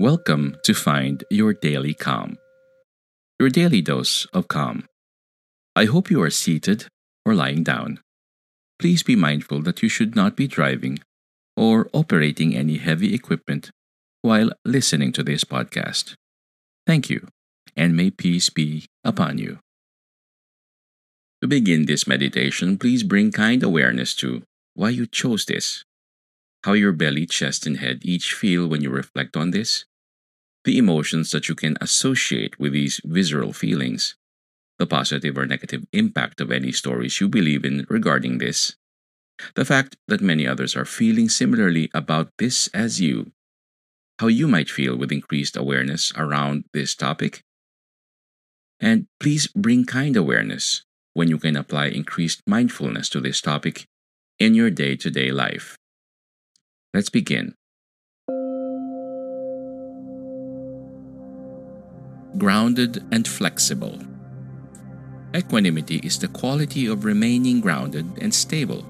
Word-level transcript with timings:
Welcome 0.00 0.56
to 0.62 0.74
Find 0.74 1.24
Your 1.28 1.52
Daily 1.52 1.92
Calm, 1.92 2.38
your 3.40 3.50
daily 3.50 3.82
dose 3.82 4.26
of 4.26 4.46
calm. 4.46 4.86
I 5.74 5.86
hope 5.86 6.08
you 6.08 6.22
are 6.22 6.30
seated 6.30 6.86
or 7.26 7.34
lying 7.34 7.64
down. 7.64 7.98
Please 8.78 9.02
be 9.02 9.16
mindful 9.16 9.60
that 9.62 9.82
you 9.82 9.88
should 9.88 10.14
not 10.14 10.36
be 10.36 10.46
driving 10.46 11.00
or 11.56 11.90
operating 11.92 12.54
any 12.54 12.76
heavy 12.76 13.12
equipment 13.12 13.72
while 14.22 14.52
listening 14.64 15.10
to 15.14 15.24
this 15.24 15.42
podcast. 15.42 16.14
Thank 16.86 17.10
you, 17.10 17.26
and 17.74 17.96
may 17.96 18.12
peace 18.12 18.50
be 18.50 18.86
upon 19.02 19.38
you. 19.38 19.58
To 21.42 21.48
begin 21.48 21.86
this 21.86 22.06
meditation, 22.06 22.78
please 22.78 23.02
bring 23.02 23.32
kind 23.32 23.64
awareness 23.64 24.14
to 24.22 24.44
why 24.74 24.90
you 24.90 25.06
chose 25.06 25.44
this, 25.46 25.82
how 26.64 26.72
your 26.72 26.92
belly, 26.92 27.26
chest, 27.26 27.66
and 27.66 27.78
head 27.78 28.00
each 28.02 28.32
feel 28.32 28.66
when 28.66 28.82
you 28.82 28.90
reflect 28.90 29.36
on 29.36 29.50
this, 29.50 29.84
the 30.64 30.78
emotions 30.78 31.30
that 31.30 31.48
you 31.48 31.54
can 31.54 31.76
associate 31.80 32.58
with 32.58 32.72
these 32.72 33.00
visceral 33.04 33.52
feelings, 33.52 34.16
the 34.78 34.86
positive 34.86 35.38
or 35.38 35.46
negative 35.46 35.84
impact 35.92 36.40
of 36.40 36.52
any 36.52 36.72
stories 36.72 37.20
you 37.20 37.28
believe 37.28 37.64
in 37.64 37.86
regarding 37.88 38.38
this, 38.38 38.76
the 39.54 39.64
fact 39.64 39.96
that 40.08 40.20
many 40.20 40.46
others 40.46 40.76
are 40.76 40.84
feeling 40.84 41.28
similarly 41.28 41.90
about 41.94 42.30
this 42.38 42.68
as 42.74 43.00
you, 43.00 43.32
how 44.18 44.26
you 44.26 44.48
might 44.48 44.68
feel 44.68 44.96
with 44.96 45.12
increased 45.12 45.56
awareness 45.56 46.12
around 46.16 46.64
this 46.72 46.94
topic, 46.94 47.42
and 48.80 49.06
please 49.20 49.46
bring 49.48 49.84
kind 49.84 50.16
awareness 50.16 50.84
when 51.14 51.28
you 51.28 51.38
can 51.38 51.56
apply 51.56 51.86
increased 51.86 52.42
mindfulness 52.46 53.08
to 53.08 53.20
this 53.20 53.40
topic 53.40 53.86
in 54.38 54.54
your 54.54 54.70
day 54.70 54.94
to 54.96 55.10
day 55.10 55.30
life. 55.30 55.76
Let's 56.94 57.10
begin. 57.10 57.54
Grounded 62.38 63.04
and 63.12 63.28
flexible. 63.28 63.98
Equanimity 65.36 65.96
is 66.02 66.18
the 66.18 66.28
quality 66.28 66.86
of 66.86 67.04
remaining 67.04 67.60
grounded 67.60 68.06
and 68.22 68.34
stable 68.34 68.86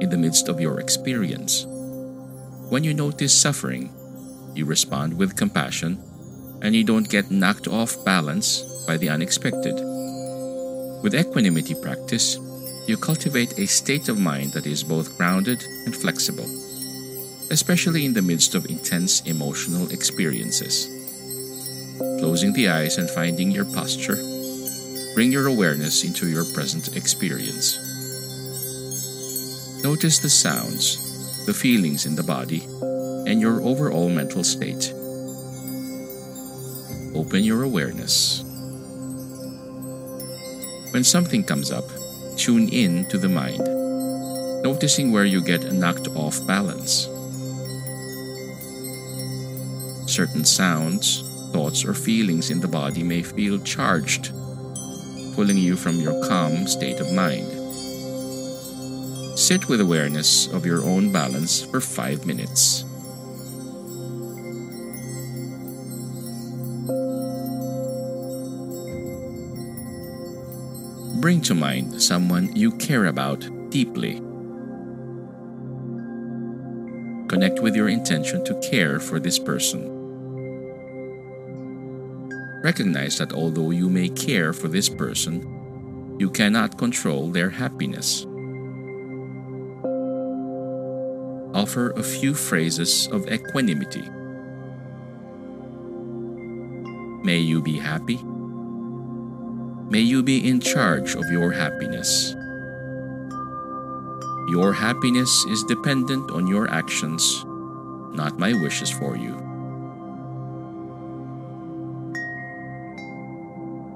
in 0.00 0.10
the 0.10 0.18
midst 0.18 0.48
of 0.48 0.60
your 0.60 0.80
experience. 0.80 1.64
When 2.68 2.82
you 2.82 2.92
notice 2.92 3.32
suffering, 3.32 3.94
you 4.56 4.64
respond 4.64 5.16
with 5.16 5.36
compassion 5.36 6.02
and 6.62 6.74
you 6.74 6.82
don't 6.82 7.08
get 7.08 7.30
knocked 7.30 7.68
off 7.68 8.04
balance 8.04 8.62
by 8.88 8.96
the 8.96 9.08
unexpected. 9.08 9.74
With 11.00 11.14
equanimity 11.14 11.76
practice, 11.80 12.38
you 12.88 12.96
cultivate 12.96 13.56
a 13.56 13.66
state 13.66 14.08
of 14.08 14.18
mind 14.18 14.52
that 14.54 14.66
is 14.66 14.82
both 14.82 15.16
grounded 15.16 15.62
and 15.84 15.94
flexible, 15.94 16.48
especially 17.50 18.04
in 18.04 18.12
the 18.12 18.22
midst 18.22 18.54
of 18.54 18.66
intense 18.66 19.20
emotional 19.22 19.90
experiences. 19.90 20.88
Closing 22.18 22.52
the 22.52 22.68
eyes 22.68 22.98
and 22.98 23.08
finding 23.08 23.50
your 23.50 23.64
posture, 23.64 24.16
bring 25.14 25.32
your 25.32 25.46
awareness 25.46 26.04
into 26.04 26.28
your 26.28 26.44
present 26.52 26.96
experience. 26.96 27.78
Notice 29.82 30.18
the 30.18 30.30
sounds, 30.30 31.46
the 31.46 31.54
feelings 31.54 32.06
in 32.06 32.16
the 32.16 32.22
body, 32.22 32.64
and 33.26 33.40
your 33.40 33.62
overall 33.62 34.08
mental 34.08 34.44
state. 34.44 34.92
Open 37.14 37.44
your 37.44 37.62
awareness. 37.62 38.42
When 40.92 41.04
something 41.04 41.44
comes 41.44 41.70
up, 41.70 41.84
tune 42.36 42.68
in 42.68 43.06
to 43.08 43.18
the 43.18 43.28
mind, 43.28 43.64
noticing 44.62 45.12
where 45.12 45.24
you 45.24 45.40
get 45.40 45.72
knocked 45.72 46.08
off 46.08 46.44
balance. 46.46 47.08
Certain 50.16 50.46
sounds, 50.46 51.20
thoughts, 51.52 51.84
or 51.84 51.92
feelings 51.92 52.48
in 52.48 52.58
the 52.58 52.66
body 52.66 53.02
may 53.02 53.22
feel 53.22 53.58
charged, 53.58 54.32
pulling 55.34 55.58
you 55.58 55.76
from 55.76 55.96
your 55.96 56.26
calm 56.26 56.66
state 56.66 57.00
of 57.00 57.12
mind. 57.12 57.46
Sit 59.38 59.68
with 59.68 59.82
awareness 59.82 60.46
of 60.46 60.64
your 60.64 60.82
own 60.82 61.12
balance 61.12 61.60
for 61.60 61.82
five 61.82 62.24
minutes. 62.24 62.84
Bring 71.20 71.42
to 71.42 71.54
mind 71.54 72.00
someone 72.00 72.56
you 72.56 72.72
care 72.78 73.04
about 73.04 73.46
deeply. 73.68 74.14
Connect 77.28 77.60
with 77.60 77.76
your 77.76 77.90
intention 77.90 78.42
to 78.46 78.58
care 78.60 78.98
for 78.98 79.20
this 79.20 79.38
person. 79.38 79.95
Recognize 82.62 83.18
that 83.18 83.32
although 83.32 83.70
you 83.70 83.88
may 83.88 84.08
care 84.08 84.52
for 84.52 84.68
this 84.68 84.88
person, 84.88 86.16
you 86.18 86.30
cannot 86.30 86.78
control 86.78 87.30
their 87.30 87.50
happiness. 87.50 88.26
Offer 91.54 91.90
a 91.92 92.02
few 92.02 92.34
phrases 92.34 93.08
of 93.12 93.28
equanimity. 93.28 94.04
May 97.24 97.38
you 97.38 97.62
be 97.62 97.78
happy. 97.78 98.20
May 99.90 100.00
you 100.00 100.22
be 100.22 100.48
in 100.48 100.60
charge 100.60 101.14
of 101.14 101.30
your 101.30 101.52
happiness. 101.52 102.34
Your 104.48 104.72
happiness 104.72 105.44
is 105.46 105.62
dependent 105.64 106.30
on 106.30 106.46
your 106.46 106.70
actions, 106.70 107.44
not 108.12 108.38
my 108.38 108.52
wishes 108.52 108.90
for 108.90 109.16
you. 109.16 109.45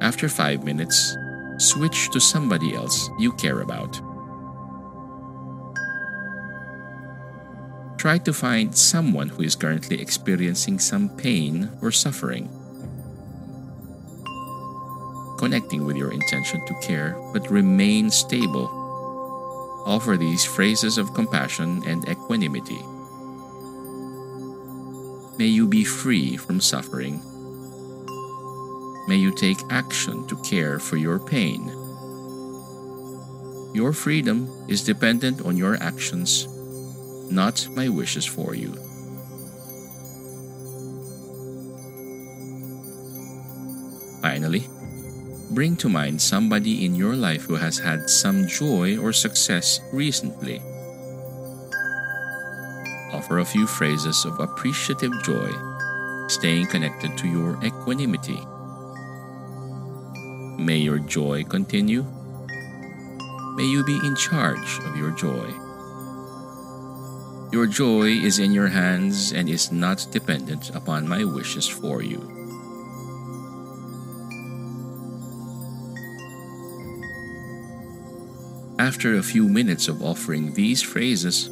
After 0.00 0.29
five 0.29 0.64
minutes, 0.64 1.17
switch 1.58 2.11
to 2.11 2.20
somebody 2.20 2.75
else 2.75 3.11
you 3.19 3.32
care 3.32 3.61
about. 3.61 4.00
Try 7.99 8.19
to 8.19 8.32
find 8.32 8.76
someone 8.76 9.29
who 9.29 9.43
is 9.43 9.55
currently 9.55 10.00
experiencing 10.00 10.79
some 10.79 11.11
pain 11.17 11.70
or 11.82 11.91
suffering. 11.93 12.49
connecting 15.41 15.87
with 15.87 15.97
your 15.97 16.12
intention 16.12 16.61
to 16.67 16.75
care 16.82 17.17
but 17.32 17.50
remain 17.50 18.11
stable. 18.11 18.69
Offer 19.87 20.19
these 20.19 20.44
phrases 20.44 20.99
of 20.99 21.14
compassion 21.14 21.82
and 21.88 22.06
equanimity. 22.06 22.79
May 25.38 25.49
you 25.49 25.67
be 25.67 25.82
free 25.82 26.37
from 26.37 26.61
suffering. 26.61 27.25
May 29.10 29.16
you 29.16 29.32
take 29.32 29.58
action 29.70 30.24
to 30.28 30.36
care 30.36 30.78
for 30.78 30.96
your 30.96 31.18
pain. 31.18 31.66
Your 33.74 33.92
freedom 33.92 34.46
is 34.68 34.84
dependent 34.84 35.42
on 35.42 35.56
your 35.56 35.74
actions, 35.82 36.46
not 37.28 37.66
my 37.74 37.88
wishes 37.88 38.24
for 38.24 38.54
you. 38.54 38.70
Finally, 44.22 44.68
bring 45.50 45.74
to 45.82 45.88
mind 45.88 46.22
somebody 46.22 46.84
in 46.86 46.94
your 46.94 47.16
life 47.16 47.42
who 47.42 47.56
has 47.56 47.80
had 47.80 48.08
some 48.08 48.46
joy 48.46 48.96
or 48.96 49.12
success 49.12 49.80
recently. 49.92 50.62
Offer 53.10 53.40
a 53.40 53.44
few 53.44 53.66
phrases 53.66 54.24
of 54.24 54.38
appreciative 54.38 55.10
joy, 55.24 55.50
staying 56.28 56.68
connected 56.68 57.18
to 57.18 57.26
your 57.26 57.58
equanimity. 57.64 58.38
May 60.60 60.76
your 60.76 60.98
joy 60.98 61.42
continue. 61.44 62.04
May 63.56 63.64
you 63.64 63.82
be 63.82 63.96
in 64.04 64.14
charge 64.14 64.78
of 64.84 64.94
your 64.94 65.10
joy. 65.10 65.48
Your 67.50 67.66
joy 67.66 68.08
is 68.20 68.38
in 68.38 68.52
your 68.52 68.68
hands 68.68 69.32
and 69.32 69.48
is 69.48 69.72
not 69.72 70.06
dependent 70.12 70.68
upon 70.76 71.08
my 71.08 71.24
wishes 71.24 71.66
for 71.66 72.02
you. 72.02 72.20
After 78.78 79.16
a 79.16 79.22
few 79.22 79.48
minutes 79.48 79.88
of 79.88 80.02
offering 80.02 80.52
these 80.52 80.82
phrases, 80.82 81.48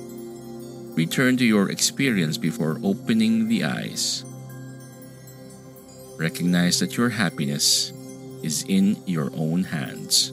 return 0.95 1.39
to 1.39 1.47
your 1.47 1.71
experience 1.71 2.37
before 2.37 2.79
opening 2.85 3.49
the 3.49 3.65
eyes. 3.65 4.23
Recognize 6.19 6.79
that 6.81 6.99
your 6.99 7.09
happiness 7.09 7.93
is 8.43 8.65
in 8.69 8.97
your 9.07 9.31
own 9.35 9.65
hands. 9.65 10.33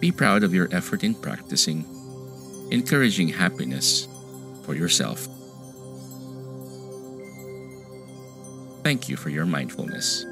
Be 0.00 0.12
proud 0.12 0.42
of 0.42 0.54
your 0.54 0.68
effort 0.72 1.04
in 1.04 1.14
practicing, 1.14 1.84
encouraging 2.70 3.28
happiness 3.28 4.08
for 4.62 4.74
yourself. 4.74 5.28
Thank 8.82 9.08
you 9.08 9.16
for 9.16 9.28
your 9.28 9.46
mindfulness. 9.46 10.24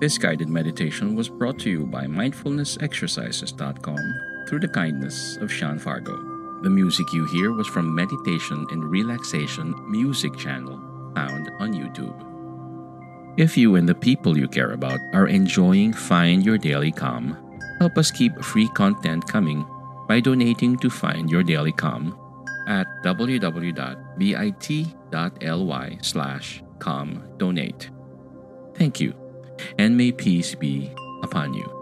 This 0.00 0.18
guided 0.18 0.48
meditation 0.48 1.14
was 1.14 1.28
brought 1.28 1.60
to 1.60 1.70
you 1.70 1.86
by 1.86 2.06
mindfulnessexercises.com 2.06 4.46
through 4.48 4.60
the 4.60 4.68
kindness 4.68 5.36
of 5.36 5.52
Sean 5.52 5.78
Fargo. 5.78 6.16
The 6.62 6.70
music 6.70 7.12
you 7.12 7.26
hear 7.26 7.52
was 7.52 7.68
from 7.68 7.94
Meditation 7.94 8.66
and 8.70 8.82
Relaxation 8.84 9.74
Music 9.90 10.34
Channel 10.36 10.80
found 11.14 11.50
on 11.58 11.74
YouTube. 11.74 12.31
If 13.36 13.56
you 13.56 13.76
and 13.76 13.88
the 13.88 13.94
people 13.94 14.36
you 14.36 14.46
care 14.46 14.72
about 14.72 15.00
are 15.14 15.26
enjoying 15.26 15.94
Find 15.94 16.44
Your 16.44 16.58
Daily 16.58 16.92
Calm, 16.92 17.36
help 17.78 17.96
us 17.96 18.10
keep 18.10 18.38
free 18.44 18.68
content 18.68 19.26
coming 19.26 19.64
by 20.06 20.20
donating 20.20 20.76
to 20.78 20.90
Find 20.90 21.30
Your 21.30 21.42
Daily 21.42 21.72
Calm 21.72 22.14
at 22.68 22.86
www.bit.ly 23.02 23.58
slash 26.02 26.62
donate. 27.38 27.90
Thank 28.74 29.00
you, 29.00 29.14
and 29.78 29.96
may 29.96 30.12
peace 30.12 30.54
be 30.54 30.92
upon 31.22 31.54
you. 31.54 31.81